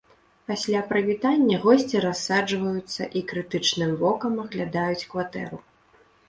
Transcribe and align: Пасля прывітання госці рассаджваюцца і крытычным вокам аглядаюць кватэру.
Пасля 0.51 0.79
прывітання 0.91 1.59
госці 1.65 2.01
рассаджваюцца 2.05 3.03
і 3.21 3.23
крытычным 3.33 3.91
вокам 4.01 4.33
аглядаюць 4.47 5.07
кватэру. 5.13 5.63